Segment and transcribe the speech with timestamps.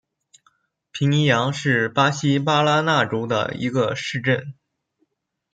[0.89, 4.55] 皮尼扬是巴西巴拉那州的一个市镇。